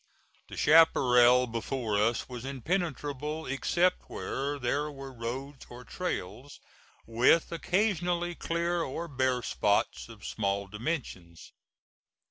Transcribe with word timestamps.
The 0.47 0.57
chaparral 0.57 1.45
before 1.45 1.95
us 1.95 2.27
was 2.27 2.43
impenetrable 2.43 3.45
except 3.45 4.09
where 4.09 4.57
there 4.57 4.91
were 4.91 5.13
roads 5.13 5.67
or 5.69 5.83
trails, 5.83 6.59
with 7.05 7.51
occasionally 7.51 8.33
clear 8.33 8.81
or 8.81 9.07
bare 9.07 9.43
spots 9.43 10.09
of 10.09 10.25
small 10.25 10.65
dimensions. 10.65 11.51